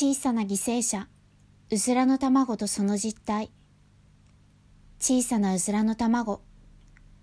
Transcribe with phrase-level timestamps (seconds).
[0.00, 1.08] 小さな犠牲者、
[1.72, 3.50] うずらの卵とその実態。
[5.00, 6.40] 小さなうずらの卵。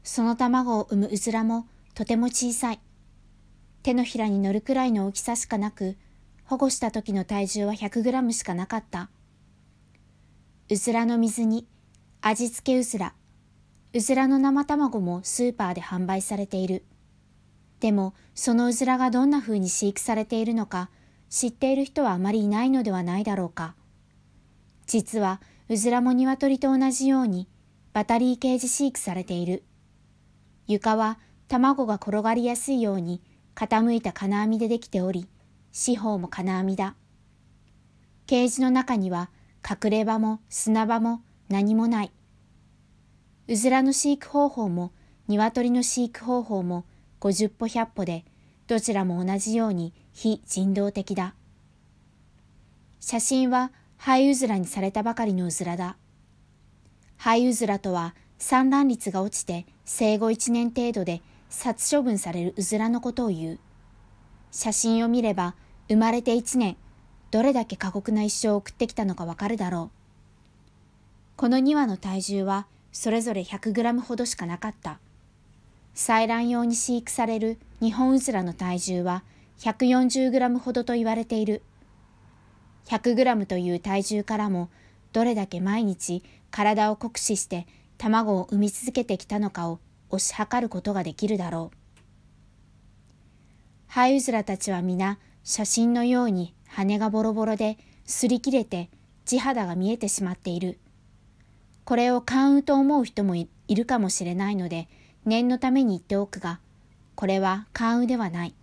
[0.04, 2.82] その卵を産むうずらもとても小さい。
[3.82, 5.96] 手のひらに乗るくらいの大きさしかなく、
[6.44, 9.10] 保護した時の体重は100グラムしかなかった。
[10.69, 11.65] うずらの水煮、
[12.19, 13.13] 味付けうずら。
[13.94, 16.84] うずらの生卵もスーパーで販売されている。
[17.80, 20.89] でも、そのうずらがどんな風に飼育されているのか、
[21.30, 23.75] 知っている人はあまりいないのではないだろうか。
[24.88, 27.47] 実は、うずらも鶏と同じように、
[27.93, 29.63] バタリーケージ飼育されている。
[30.67, 33.21] 床は卵が転がりやすいように
[33.55, 35.27] 傾いた金網でできており、
[35.71, 36.95] 四方も金網だ。
[38.27, 39.30] ケージの中には
[39.67, 42.11] 隠れ場も砂場も何もない。
[43.47, 44.91] うずらの飼育方法も
[45.27, 46.85] 鶏の飼育方法も
[47.19, 48.25] 50歩100歩で
[48.67, 51.35] どちらも同じように非人道的だ。
[53.01, 55.97] 写真はハイウズラにされたばかりのうずらだ。
[57.17, 63.59] ハイウズラとは産卵率が落ちて生後1年程度で殺処分されるうずらのことを言う。
[64.52, 65.53] 写真を見れば
[65.89, 66.77] 生まれて1年、
[67.29, 69.97] どれだけ過酷な一生を送ってきたのかわかるだろう。
[71.35, 75.00] この2羽の体重はそれぞれ100グラムほどしかなかった。
[75.94, 79.25] 採卵用に飼育される日本うずらの体重は
[79.59, 81.61] 140g ほどと言われている。
[82.88, 84.70] 100g という体重からも
[85.12, 89.80] どれだけ毎日体を酷使して卵を産み続けてきたのかを
[90.12, 91.78] 推し量ることができるだろう。
[93.88, 98.90] ハイウズラたちは皆写真のように羽がボロボロで擦り切れて
[99.23, 100.80] 地肌が見えてしまっている。
[101.86, 104.90] これを関羽と思う人もいるかもしれないので
[105.23, 106.59] 念のために言っておくが、
[107.16, 108.53] これは関羽ではない。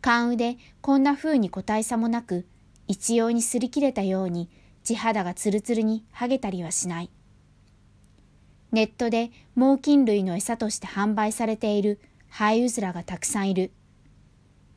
[0.00, 2.46] 関羽でこんな風に個体差もなく、
[2.86, 4.48] 一様に擦り切れたように
[4.82, 7.10] 地肌がツルツルに剥げたりはしない。
[8.70, 13.72] ネットで猛禽類の餌として販売されているハイウズラがたくさんいる。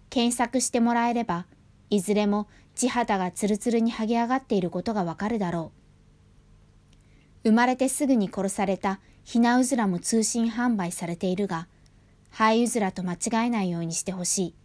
[0.10, 1.46] 検索してもらえれば、
[1.90, 5.72] いずれも地肌がツルツルに剥げ上がっていることがわかるだろ
[7.44, 7.50] う。
[7.50, 11.68] 生まれてすぐに殺されたヒナウズラも通信販売されているが、
[12.30, 14.56] ハイウズラと間違えないようにしてほしい。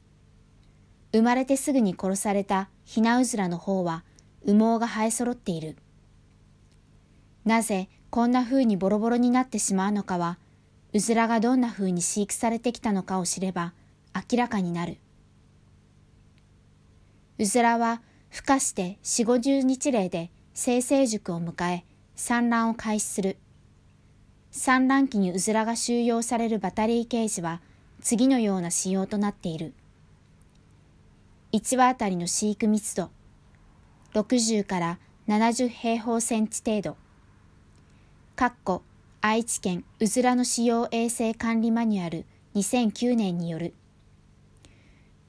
[1.17, 4.05] 生まれてすぐに殺されたヒナウズラの方は
[4.47, 5.77] 羽毛が生え揃っている。
[7.47, 10.37] なぜこんな風にボロボロになってしまうのかは、
[10.93, 13.73] うずらがどんな風に飼育されてきたのかを知れば
[14.31, 14.99] 明らかになる。
[17.39, 21.85] うずらは孵化して四五十日例で生成熟を迎え
[22.15, 23.39] 産卵を開始する。
[24.51, 27.63] 産卵期にうずらが収容されるバタリーケージは
[28.03, 29.73] 次のような仕様となっている。
[31.57, 33.09] 1羽あたりの飼育密度
[34.13, 36.97] 60から70平方センチ程度。
[38.37, 38.83] かっこ
[39.23, 43.73] 愛知県うずらの使用衛生管理マニュアル2009年による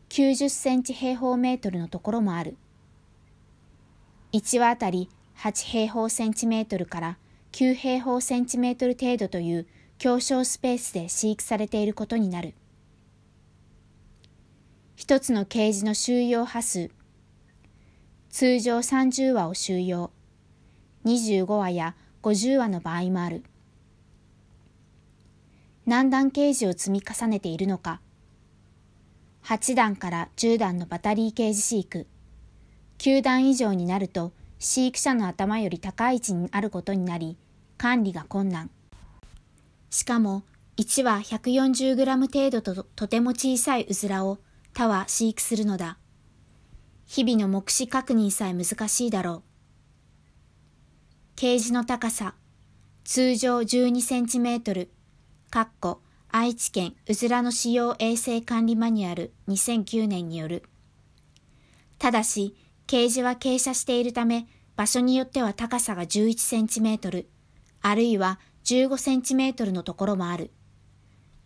[0.09, 2.57] 90センチ平方メートルのところもある。
[4.33, 7.17] 1羽あたり8平方センチメートルから
[7.53, 9.65] 9平方センチメートル程度という
[9.97, 12.53] 狭小スペースで飼育されていることになる。
[14.99, 16.89] 一つのケージの収容波数。
[18.31, 20.09] 通常30羽を収容。
[21.05, 23.43] 25羽や50羽の場合もある。
[25.85, 28.01] 何段ケージを積み重ねているのか。
[29.43, 32.07] 8段から10段のバタリーケージ飼育。
[32.97, 37.37] 9段以上になると飼育者の頭より高い位置にあることになり、
[37.77, 38.71] 管理が困難。
[39.91, 40.41] しかも、
[40.77, 44.39] 1羽 140g 程度ととても小さいうずらを
[44.77, 45.97] 他は飼育するのだ。
[47.07, 49.43] 日々の目視確認さえ難しいだろう。
[51.35, 52.35] ケージの高さ、
[53.03, 54.91] 通常12センチメートル、
[55.49, 60.61] かっこ愛知県うずらの使用衛生管理マニュアル2009年による。
[61.97, 62.55] ただし、
[62.85, 64.45] ケージは傾斜しているため、
[64.75, 67.27] 場所によっては高さが11センチメートル、
[67.81, 70.51] あるいは15センチメートルのところもある。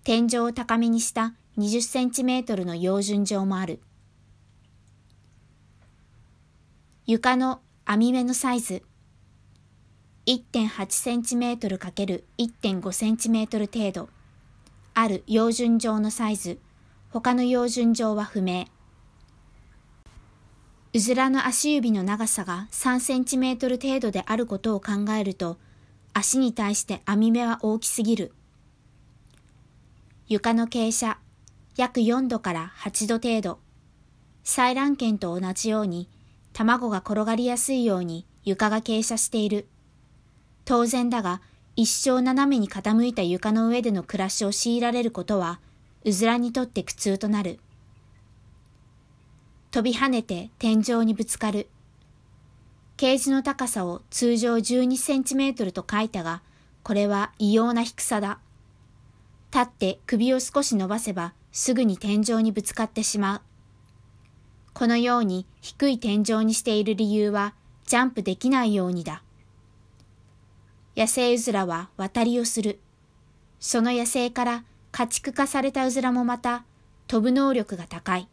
[0.03, 3.81] 天井を高めにした20センチメートルの標準上もある。
[7.05, 8.83] 床の網目のサイズ。
[10.27, 14.09] 1.8センチメートル ×1.5 センチメートル程度。
[14.93, 16.57] ある標準上のサイズ。
[17.09, 18.67] 他の標準上は不明。
[20.93, 25.57] うずらの足指の長さが3センチメートル程度であることを考えると、
[26.13, 28.33] 足に対して網目は大きすぎる。
[30.27, 31.19] 床の傾斜、
[31.77, 33.59] 約4度から8度程度。
[34.43, 36.09] 採卵圏と同じように、
[36.51, 39.67] 卵が転がりやすいように床が傾斜している。
[40.65, 41.41] 当然だが、
[41.77, 45.59] 一生斜めに傾いた床の上での暮らしを強いられることは、
[46.03, 47.59] うずらにとって苦痛となる。
[49.71, 51.69] 飛び跳ねて天井にぶつかる。
[52.97, 56.41] ケージの高さを通常12センチメートルと書いたが、
[56.83, 58.39] これは異様な低さだ。
[59.53, 63.41] 立って首を少し伸ばせばすぐに天井にぶつかってしまう。
[64.73, 67.53] このように低い天井にしている理由は
[67.85, 69.21] ジャンプできないようにだ。
[70.95, 72.79] 野生うずらは渡りをする。
[73.59, 76.63] その野生から家畜化されたうずらもまた
[77.07, 78.27] 飛ぶ能力が高い。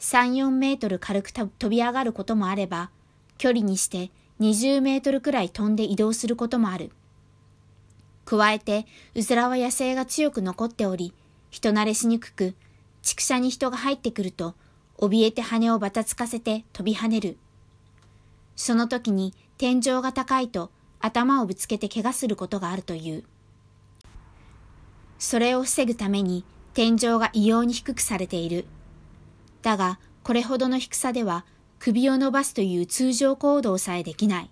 [0.00, 2.90] 3、4メートル軽く飛び上がることもあれば、
[3.38, 4.10] 距離にして
[4.40, 6.90] 20メートルくらい飛んで移動することもある。
[8.24, 11.12] 加えて、うずらは野生が強く残っており、
[11.52, 12.54] 人慣れしにくく、
[13.02, 14.54] 畜舎に人が入ってくると、
[14.98, 17.36] 怯えて羽をばたつかせて飛び跳ねる。
[18.56, 23.24] その時に天井が高いと頭をぶつけて怪我することがあるという。
[25.18, 28.64] それを防ぐために天井が異様に低くされている。
[29.60, 31.44] だが、これほどの低さでは
[31.78, 34.50] 首を伸ばすという通常行動さえできない。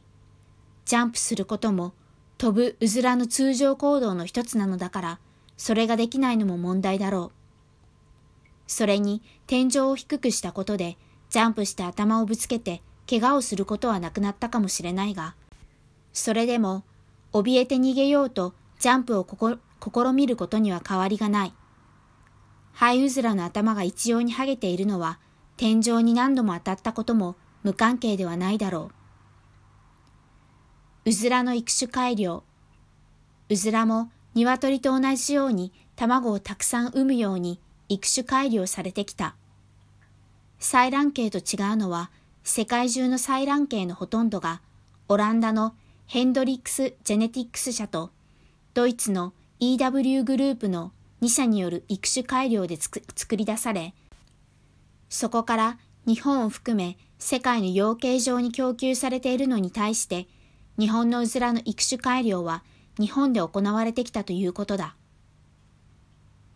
[0.85, 1.95] ジャンプすることも
[2.37, 5.19] 飛ぶうずらの通常行動の一つなのだから、
[5.61, 8.31] それができないのも問題だろう。
[8.67, 10.97] それに天井を低くしたことで
[11.29, 15.35] ジャンプして頭をぶつけて怪我をすることはなくなったかもしれないが、
[16.15, 16.83] それでも
[17.35, 21.53] 怯えて逃げようとジャンプを試みることには変わりがない。
[22.73, 25.19] ハイウズラの頭が一様に剥げているのは
[25.59, 28.93] 天井に何度も当たったことも無関係ではないだろ
[31.05, 31.11] う。
[31.11, 32.45] うずらの育種改良。
[33.51, 39.35] うずらも鶏と同じように卵をたくさん産むように育種改良されてきた。
[40.59, 42.11] 採卵系と違うのは
[42.45, 44.61] 世界中の採卵系のほとんどが
[45.09, 45.75] オランダの
[46.07, 48.11] ヘンドリックス・ジェネティックス社と
[48.75, 50.93] ドイツの EW グループの
[51.23, 53.95] 2社による育種改良で作り出され、
[55.09, 60.27] そこから日本を含め世界の養鶏場に供給されているのに対して、
[60.79, 62.63] 日本のうずらの育種改良は
[63.01, 64.95] 日本で行われてきたということだ。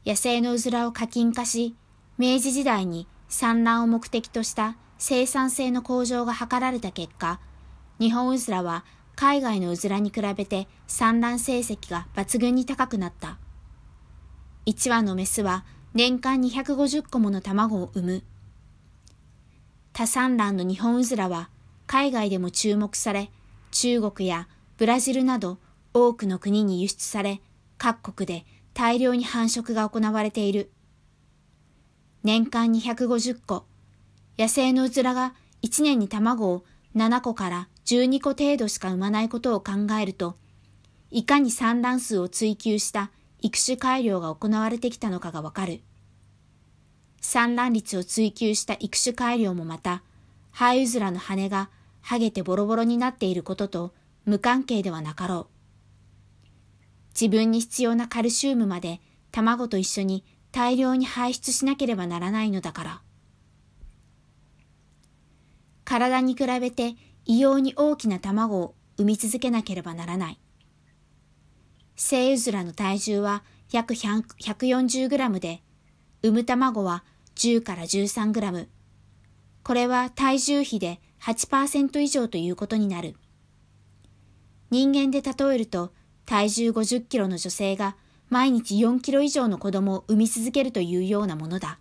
[0.05, 1.75] 野生のうずらを課金化し、
[2.19, 7.41] 明治時代に産卵を目的とした生産性の向上が図られた結果、
[7.99, 8.85] 日本うずらは
[9.17, 13.39] 海外のうずらに比べて産卵成績が抜群に高くなった。
[14.67, 15.65] 1羽のメスは
[15.95, 18.23] 年間250個もの卵を産む。
[19.95, 21.49] 多産卵の日本うずらは
[21.87, 23.31] 海外でも注目され、
[23.71, 24.47] 中国や
[24.77, 25.57] ブラジルなど
[25.97, 27.41] 多くの国に輸出され、
[27.79, 28.45] 各国で
[28.75, 30.73] 大量に繁殖が行われている。
[32.25, 33.65] 年間250個、
[34.37, 36.65] 野生のうずらが1年に卵を
[36.97, 40.37] 7個から12個程度しか産まないことを考えると、
[41.13, 45.81] いかに産卵数を追求した育種改良が行われてきたのかがわかる。
[47.21, 50.03] 産卵率を追求した育種改良もまた、
[50.51, 51.71] ハイウズラの羽が
[52.05, 53.95] 剥げてボロボロになっていることと
[54.25, 55.54] 無関係ではなかろう。
[57.19, 59.01] 自分に必要なカルシウムまで
[59.31, 63.03] 卵と一緒に大量に排出しなければならないのだから。
[65.85, 66.95] 体に比べて
[67.25, 70.39] 異様に大きな卵を産み続けなければならない。
[71.97, 75.63] 生うずらの体重は約140グラムで、
[76.23, 77.05] 産む卵は
[77.37, 78.69] 10から13グラム。
[79.63, 83.17] これは体重比で8%以上ということになる。
[84.71, 85.93] 人間で例えると、
[86.27, 87.97] 体重50キロの女性が
[88.31, 91.79] 毎日4キロ以上の子供を産み続けるというようなものだ。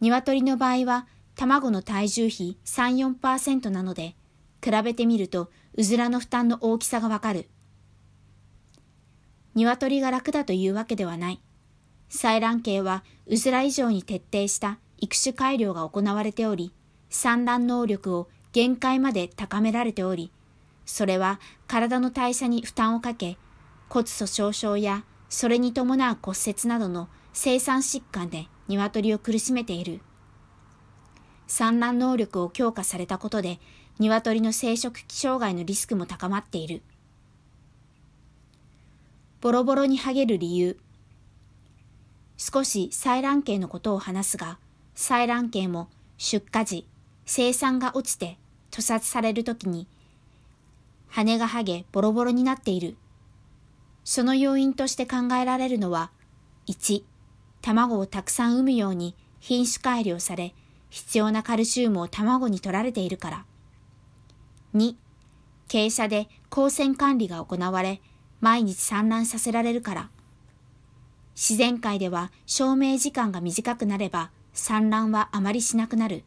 [0.00, 4.14] 鶏の場合は卵の体重比3、4%なので、
[4.62, 7.48] 比べてみるとうずらの負担の大きさがわかる。
[9.54, 11.40] 鶏が楽だというわけではない。
[12.10, 16.72] 採卵系はうずら以上に徹底した育種改良が行われており、
[17.08, 20.30] 産卵能力を限界まで高められており、
[20.86, 23.38] それは体の代謝に負担をかけ、
[23.88, 30.00] 骨粗鬆症やそれに伴う骨折などの生産疾患で鶏を苦しめている。
[31.46, 33.58] 産卵能力を強化されたことで、
[33.98, 36.82] 鶏の生殖器障害のリスクも高まっている。
[39.40, 40.78] ボロボロに剥げる理由。
[42.36, 44.58] 少し採卵系のことを話すが、
[44.96, 46.86] 採卵系も出荷時、
[47.26, 48.38] 生産が落ちて
[48.70, 49.86] 屠殺されるときに、
[51.16, 52.96] 羽が剥げボロボロになっている。
[54.02, 56.10] その要因として考えられるのは、
[56.66, 57.04] 1、
[57.62, 60.54] 卵をたくさん産むように品種改良され、
[60.90, 63.44] 必要なカルシウムを卵に取られているから。
[64.74, 64.96] 2、
[65.68, 68.00] 傾斜で光線管理が行われ、
[68.40, 70.10] 毎日産卵させられるから。
[71.36, 76.24] 自然界では照明時間が短くなれば産卵はあまりしなくなる。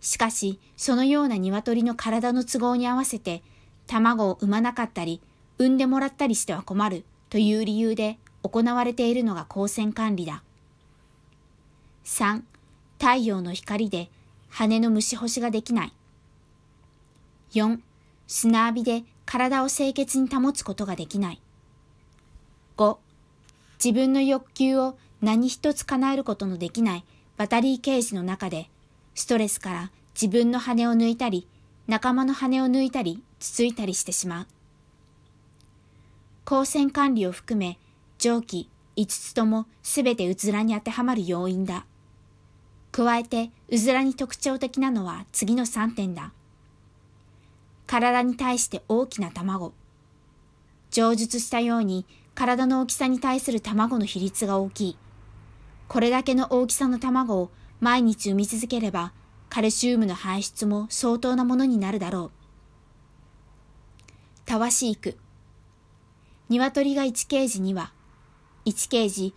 [0.00, 3.44] しかし、そのような鶏の体の都合に合わせて、
[3.86, 5.20] 卵を産まなかったり、
[5.58, 10.42] 産んでもらったりしては困るという理由で行われているのが光線管理だ。
[12.04, 12.42] 3.
[12.98, 14.10] 太陽の光で
[14.50, 15.92] 羽の虫干しができない。
[17.52, 17.78] 4.
[18.26, 21.40] 砂浴びで体を清潔に保つことができない。
[22.76, 22.96] 5.
[23.82, 27.04] 自分の欲求を何一つ叶えることのできない
[27.36, 28.68] バタリーケージの中で、
[29.14, 31.48] ストレスから自分の羽を抜いたり、
[31.86, 34.46] 仲間の羽を抜いたり、つついたりしてしまう。
[36.46, 37.78] 光線管理を含め、
[38.18, 41.84] 上記5つともすべてうずらに当てはまる要因だ。
[42.90, 46.32] 加えて、うずらに特徴的なのは次の3点だ。
[47.86, 49.74] 体に対して大きな卵。
[50.90, 54.98] 上述したように、体の大きさに対する卵の比率が大きい。
[55.88, 59.12] これだけの大きさの卵を毎日産み続ければ、
[59.50, 62.43] カルシウムの排出も相当なものになるだろう。
[64.46, 65.16] たわし育。
[66.50, 67.92] 鶏が1ケージには、
[68.66, 69.34] 1ケージ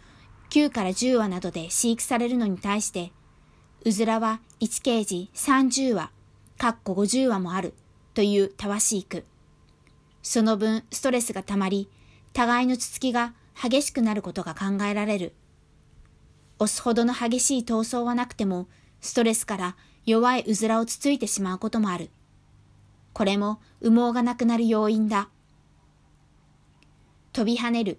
[0.50, 3.14] 9から10羽などで飼育されるのに対して、
[3.86, 6.12] うずらは1ケージ30羽、
[6.58, 7.74] かっこ50羽もある
[8.14, 9.24] というたわし育。
[10.22, 11.90] その分ストレスがたまり、
[12.34, 15.34] 互いのつつきが激しくなることが考えられる。
[16.60, 18.68] 押すほどの激しい闘争はなくても、
[19.00, 22.10] ストレスから弱いうずらをつついてしまうこともある。
[23.18, 25.30] これも羽毛がなくなる要因だ。
[27.34, 27.98] 飛び跳ねる。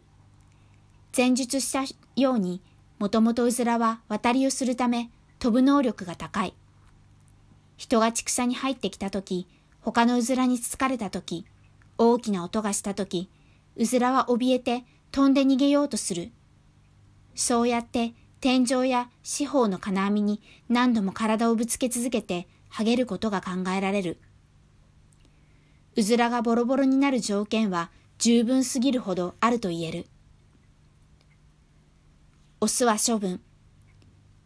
[1.16, 1.82] 前述した
[2.14, 2.62] ように、
[3.00, 5.10] もともとうずらは渡りをするため
[5.40, 6.54] 飛ぶ能力が高い。
[7.76, 9.48] 人が畜舎に入ってきたとき、
[9.80, 11.44] 他のうずらにつつかれたとき、
[11.96, 13.28] 大きな音がしたとき、
[13.74, 16.30] うずらは怯えて飛んで逃げようとする。
[17.34, 24.20] そうやって天井や四方の金網に何度も体をぶつけ続けて剥げることが考えられる。
[25.98, 30.06] うずらがボロボロになる条件は十分すぎるほどあると言える。
[32.60, 33.40] オスは処分。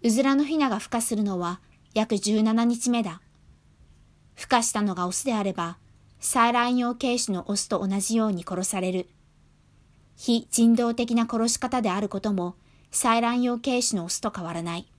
[0.03, 1.61] うずらのヒナが孵化するのは
[1.93, 3.21] 約17日目だ。
[4.35, 5.77] 孵化したのがオスであれば、
[6.23, 9.11] 採卵用軽種のオスと同じように殺される。
[10.17, 12.55] 非人道的な殺し方であることも、
[12.91, 14.91] 採卵用軽種のオスと変わらない。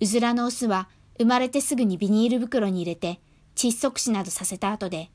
[0.00, 0.88] うずらのオスは
[1.18, 3.20] 生まれてすぐにビニール袋に入れて
[3.54, 5.10] 窒息死などさせた後で、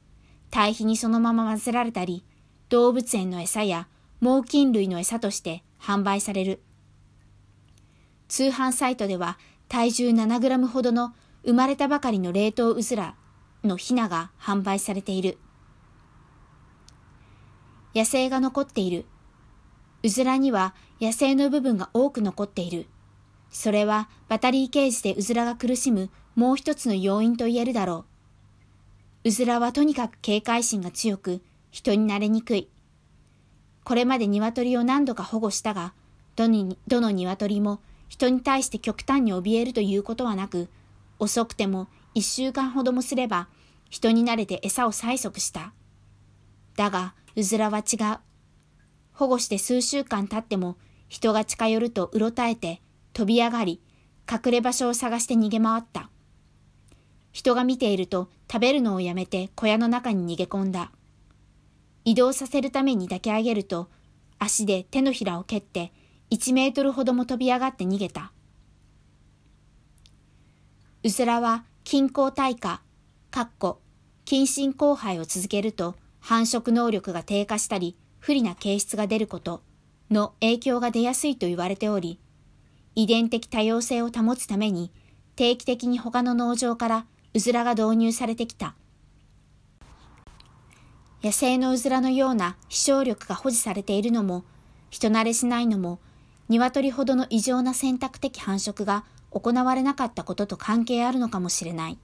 [0.51, 2.23] 堆肥にそのまま混ぜられたり、
[2.69, 3.87] 動物園の餌や
[4.19, 6.61] 猛禽類の餌として販売される。
[8.27, 13.15] 通販サイトでは体重7グラムほどの生まれたばかりの冷凍うずら
[13.63, 15.37] のヒナが販売されている。
[17.95, 19.05] 野生が残っている。
[20.03, 22.87] うずらには野生の部分が多く残っている。
[23.49, 28.10] それはバタリーケージでうずらが苦しむもう一つの要因と言えるだろう。
[29.23, 32.69] うずらはとにかく警戒心が強く、人になれにくい。
[33.83, 35.93] これまで鶏を何度か保護したが、
[36.35, 40.69] どのどの鶏も人に対して極端に怯えるということはなく、
[41.19, 43.47] 遅くても一週間ほどもすれば、
[43.89, 45.73] 人に慣れて餌を催促した。
[46.75, 48.17] だが、うずらは違う。
[49.13, 50.77] 保護して数週間経っても、
[51.09, 52.81] 人が近寄るとうろたえて、
[53.13, 53.81] 飛び上がり、
[54.29, 56.09] 隠れ場所を探して逃げ回った。
[57.31, 60.91] 人が見ていると食べるのをやめて小屋の中に逃げ込んだ。
[62.03, 63.89] 移動させるために抱き上げると、
[64.39, 65.91] 足で手のひらを蹴って
[66.31, 68.31] 1メートルほども飛び上がって逃げた。
[71.03, 72.81] うずらは均衡体化、
[73.29, 73.79] かっこ、
[74.25, 79.61] 近親交配を続けると繁殖能力が低下したり、不利な形質が出ること
[80.11, 82.19] の影響が出やすいと言われており、
[82.95, 84.91] 遺伝的多様性を保つために
[85.35, 88.75] 定期的に他の農場からうずらが導入されてきた。
[91.23, 94.43] 野生のうずらのような飛翔力が保持されているのも、
[94.89, 95.99] 人慣れしないのも
[96.49, 101.97] 鶏ほどの異常な選択的繁殖が行われなかったことと関係あるのかもしれない。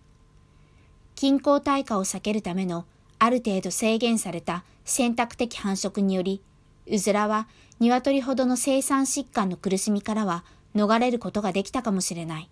[1.16, 2.86] 均衡体化を避けるための
[3.20, 6.42] ある程度制限された選択的繁殖により、
[6.90, 12.50] うずらは鶏ほどの生産疾患の苦しみからは逃れることができたかもしれない。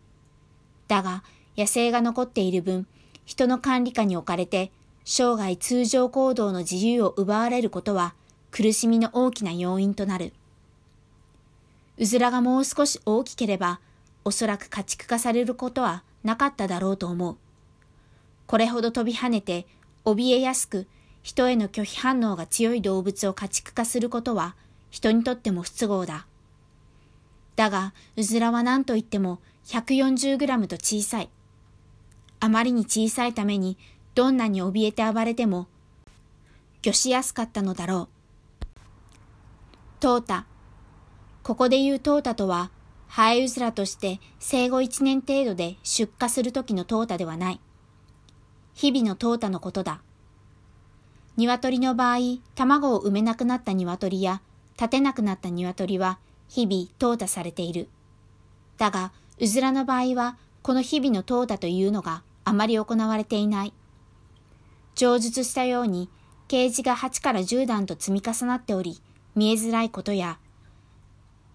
[0.90, 1.24] だが、
[1.58, 2.88] 野生が残っている分、
[3.26, 4.72] 人の管理下に置かれて、
[5.04, 8.16] 生涯通常行動の自由を奪われることは
[8.52, 10.34] 苦しみの大きな要因となる。
[11.98, 13.80] うずらがもう少し大きければ、
[14.24, 17.38] おそらく家畜化されることはなかっただろうと思う。
[18.48, 19.68] これほど飛び跳ねて、
[20.04, 20.88] 怯えやすく、
[21.24, 24.56] 人への拒否反応が強い動物を家畜化することは、
[24.90, 26.28] 人にとっても不都合だ。
[27.56, 31.30] だが、うずらは何と言っても140グラムと小さい。
[32.46, 33.76] あまりに小さいために、
[34.14, 35.66] どんなに怯えて暴れても、
[36.84, 38.08] 魚しやすかったのだろ
[38.62, 38.66] う。
[40.00, 40.46] トータ。
[41.42, 42.70] ここで言うトータとは、
[43.08, 47.60] ハエウズラとして生後1年程度で出荷する時のトータではない。
[48.76, 50.04] 日々のトータのことだ。
[51.38, 52.18] 鶏の場合、
[52.54, 54.44] 卵を産めなくなった鶏や
[54.78, 57.90] 立てなくなった鶏は日々淘汰されている。
[58.78, 63.74] だが、うずらの場合は、この日々の淘汰というのがあまり行われていない。
[64.96, 66.10] 上述したように、
[66.48, 69.02] ケージが8から10段と積み重なっており、
[69.36, 70.40] 見えづらいことや、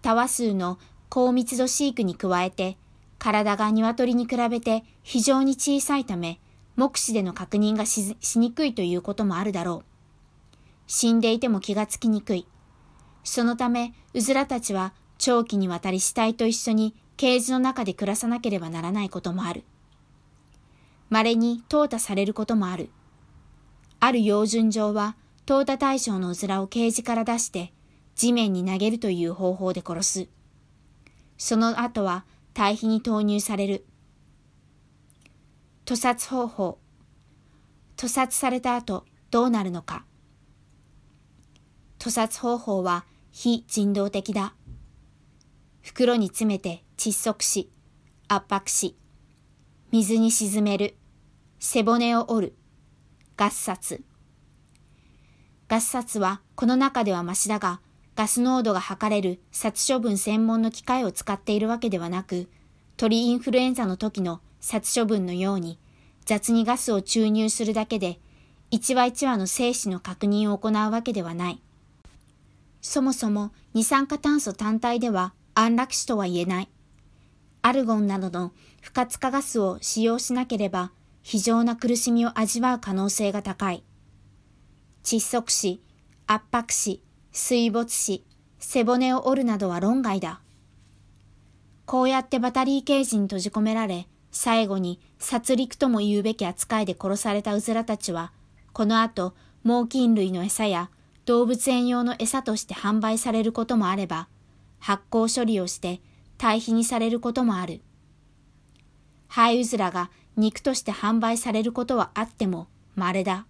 [0.01, 0.77] タワ数の
[1.09, 2.77] 高密度飼育に加えて、
[3.17, 6.39] 体が鶏に比べて非常に小さいため、
[6.75, 10.57] 目視での確認がしにくいということもあるだろう。
[10.87, 12.47] 死んでいても気がつきにくい。
[13.23, 19.63] そのため、うずらたちは長期にわたり死体と一緒にケージの中で暮らさなければならないこともある。
[21.11, 22.89] 稀に淘汰されることもある。
[23.99, 27.73] ある標準上は、淘汰対象のうずらをケージから出して
[28.15, 30.27] 地面に投げるという方法で殺す。
[31.37, 33.85] その後は堆肥に投入される。
[35.85, 36.79] 屠殺方法。
[37.97, 40.05] 屠殺された後どうなるのか。
[41.99, 44.53] 屠殺方法は非人道的だ。
[45.81, 47.69] 袋に詰めて窒息し、
[48.29, 48.95] 圧迫し、
[49.91, 50.95] 水に沈める、
[51.63, 52.53] 背骨を折る、
[53.37, 54.01] ガス殺。
[55.67, 57.81] ガス殺はこの中ではマシだが、
[58.15, 62.49] ガス濃度が測れる殺処分専門の機械を使っているわけではなく、
[62.97, 65.77] 鳥インフルエンザの時の殺処分のように
[66.25, 68.19] 雑にガスを注入するだけで
[68.71, 71.61] 一話一話の生死の確認を行うわけではない。
[72.81, 76.69] そもそも二酸化炭素単体では安楽死とは言えない。
[77.61, 80.91] アルゴンなどの不活化ガスを使用しなければ
[81.21, 83.83] 非常な苦しみを味わう可能性が高い。
[85.03, 85.81] 窒息死、
[86.27, 88.23] 圧迫死、水没死、
[88.59, 90.41] 背骨を折るなどは論外だ。
[91.85, 98.31] こうやってバタリーケージに閉じ込められ、最後に殺戮とも言うべき扱いで殺されたうずらたちは、
[98.73, 100.89] この後、猛禽類の餌や
[101.25, 104.27] 動物園用の餌として販売されることもあれば、
[104.79, 106.01] 発酵処理をして
[106.37, 107.81] 堆肥にされることもある。
[109.27, 113.45] ハイウズラが肉として販売されることはあっても稀だ。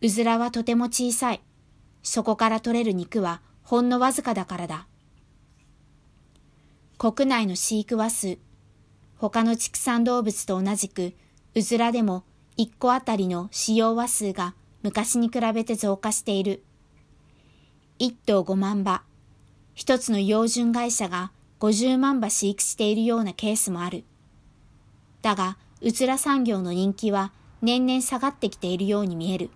[0.00, 1.40] うずらはとても小さい。
[2.02, 4.86] そこから取れる肉はほんのわずかだからだ。
[6.98, 8.38] 国内の飼育羽数、
[9.16, 11.14] 他の畜産動物と同じく、
[11.54, 12.24] うずらでも
[12.58, 16.64] 1個あたりの使用羽数が昔に比べて増加している。
[17.98, 19.02] 1頭5万羽。
[19.74, 24.04] 一つの標準会社が50万羽飼育しているようなケースもある。
[25.22, 27.32] だが、うつら産業の人気は
[27.62, 29.50] 年々下がってきているように見える。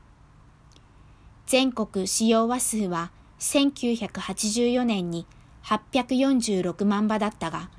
[1.46, 5.26] 全国使用羽数は1984年に
[5.64, 7.70] 846万羽だったが、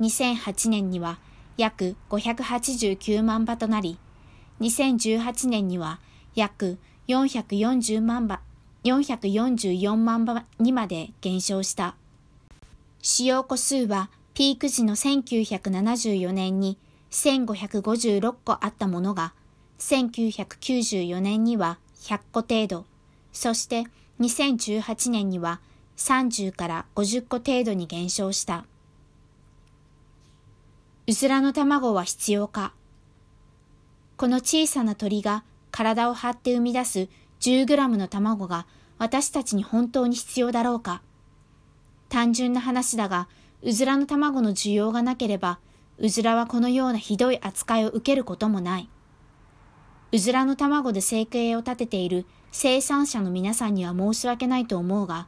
[0.00, 1.18] 2008年には
[1.56, 3.98] 約589万羽となり、
[4.60, 6.00] 2018年には
[6.34, 6.78] 約
[7.08, 8.40] 440万羽、
[8.84, 11.94] 444万羽にまで減少した。
[13.02, 16.76] 使用個数はピーク時の1974年に
[17.10, 19.32] 1556個あったものが、
[19.78, 22.84] 1994年には100個程度、
[23.32, 23.84] そして
[24.20, 25.60] 2018年には
[25.96, 28.64] 30から50個程度に減少した。
[31.06, 32.72] うずらの卵は必要か。
[34.16, 37.08] この小さな鳥が体を張って生み出す
[37.40, 38.66] 10グラムの卵が
[38.98, 41.02] 私たちに本当に必要だろうか。
[42.08, 43.28] 単純な話だが、
[43.62, 45.58] うずらの卵の需要がなければ、
[45.98, 48.88] うずらはこのようなひどい扱いを受けることもない。
[50.12, 55.26] うずらの卵で生計を立てている生産者の皆さんには申し訳ないと思うが、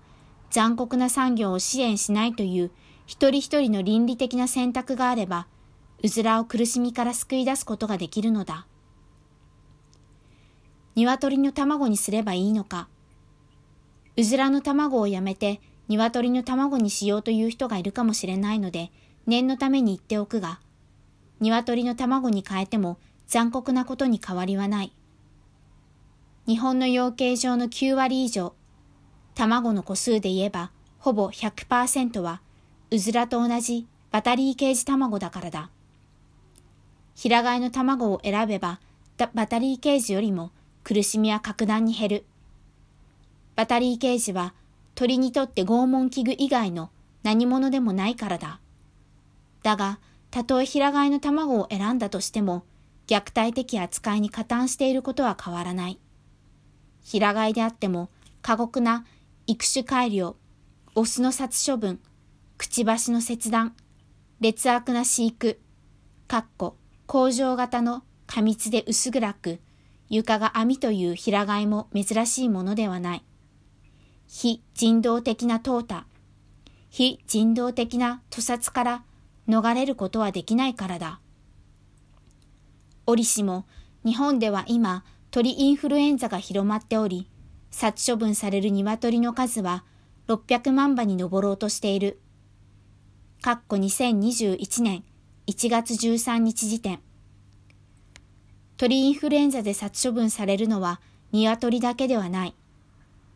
[0.51, 2.71] 残酷な産業を支援しないという
[3.07, 5.47] 一人一人の倫理的な選択があれば、
[6.03, 8.67] うずらを苦しみから救い出すことができるのだ。
[10.95, 12.89] 鶏の卵にすればいいのか。
[14.17, 18.91] うずらの卵をやめて鶏の卵にしようという人がいるかもしれないので、
[19.29, 20.59] 念のために言っておくが、
[21.39, 24.93] 鶏の卵に変えても残酷なことに変わりはない。
[26.47, 28.55] 日本の養鶏場の9割以上、
[29.35, 32.41] 卵の個数で言えばほぼ100%は、
[32.91, 35.69] うずらと同じバタリーケージ卵だからだ。
[37.15, 38.81] 平飼いの卵を選べば、
[39.35, 40.53] バタリーケージよりも
[40.85, 42.25] 苦しみは格段に減る。
[43.57, 44.55] バタリーケージは
[44.95, 46.89] 鳥にとって拷問器具以外の
[47.25, 48.61] 何者でもないからだ。
[49.63, 49.99] だが、
[50.31, 52.65] たとえ平飼いの卵を選んだとしても、
[53.07, 55.99] 虐待的扱いに加担していることは変わらない。
[57.03, 58.11] 平飼いであっても、
[58.43, 59.05] 過酷な
[59.47, 60.37] 育種改良、
[60.95, 62.01] オスの殺処分、
[62.59, 63.75] くちばしの切断、
[64.41, 65.61] 劣悪な飼育、
[66.27, 69.61] かっこ、工場型の過密で薄暗く、
[70.11, 73.25] 床が網という平飼いも珍しいものではない。
[74.27, 76.03] 非人道的な淘汰、
[76.91, 79.05] 非人道的な屠殺から
[79.49, 81.21] 逃れることはできないからだ。
[83.07, 83.67] 折しも
[84.05, 87.29] 日本では今鳥インフルエンザが広まっており、
[87.71, 89.85] 殺処分される鶏の数は
[90.29, 92.21] 600万羽に上ろうとしている。
[93.41, 95.05] かっこ2021年
[95.47, 97.01] 1月13日時点。
[98.77, 101.01] 鳥インフルエンザで殺処分されるのは
[101.33, 102.55] 鶏だけではない。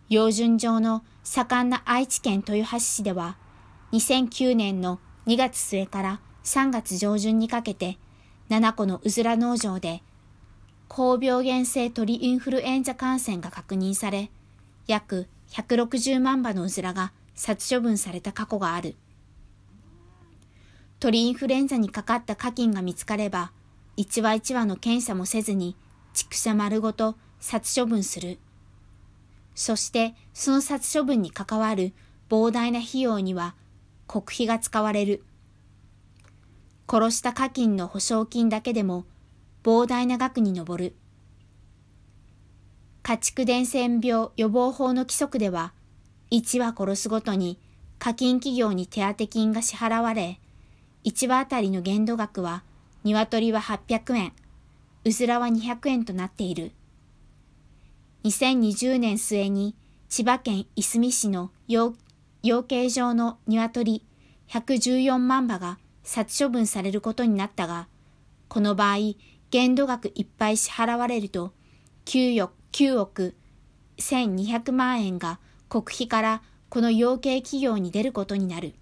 [0.08, 3.38] 標準上の盛んな愛知県豊橋市では、
[3.92, 7.98] 2009年の2月末から3月上旬にかけて、
[8.50, 10.02] 7個のうずら農場で、
[10.88, 14.30] 高病原性鳥インフルエンザ感染が確認され、
[14.86, 18.96] 約160万羽のうずらが殺処分された過去がある。
[20.98, 23.52] 鳥インフルエンザにかかった家菌が見つかれば、
[23.96, 25.76] 一話一話の検査もせずに、
[26.14, 28.38] 畜舎丸ごと殺処分する。
[29.54, 31.92] そしてその殺処分に関わる
[32.30, 33.54] 膨大な費用には
[34.06, 35.24] 国費が使われる。
[36.88, 39.06] 殺した家菌の保証金だけでも
[39.62, 40.94] 膨大な額に上る。
[43.02, 45.72] 家畜伝染病予防法の規則では、
[46.30, 47.58] 1羽殺すごとに
[47.98, 50.38] 課金企業に手当金が支払われ、
[51.04, 52.62] 1羽あたりの限度額は、
[53.04, 54.32] 鶏は800円、
[55.04, 56.72] うずらは200円となっている。
[58.24, 59.74] 2020年末に
[60.08, 61.94] 千葉県いすみ市の養
[62.42, 64.04] 養鶏場の鶏
[64.48, 67.86] 114万羽が殺処分されることになったが、
[68.48, 68.96] この場合、
[69.50, 71.52] 限度額いっぱい支払われると、
[72.06, 73.34] 9億 ,9 億
[73.98, 78.74] 1200万円が国費からこの養鶏企業に出ることになる。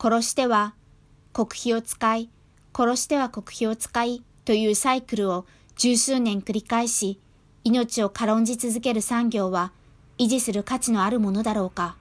[0.00, 0.74] 殺しては
[1.32, 2.30] 国費を使い、
[2.74, 5.44] 殺しては国費を使いというサイクルを
[5.76, 7.20] 十数年繰り返し、
[7.64, 9.72] 命を軽んじ続ける産業は
[10.18, 11.96] 維持する価値のあるものだろうか。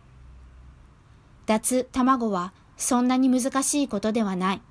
[1.45, 4.61] 脱卵はそんなに難しいことではない。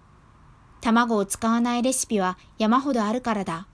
[0.80, 3.66] 卵を使わないレシピは山ほどあるからだ。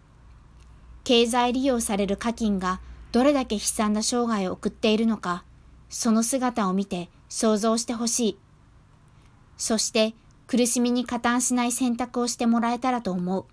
[1.04, 2.80] 経済利用される課金が
[3.10, 5.44] どれだけ悲惨な生涯を送っているのか、
[5.88, 8.38] その姿を見て想像してほしい。
[9.56, 10.14] そして
[10.46, 13.44] 苦しみに加担しない選択をしてもらえたらと思う。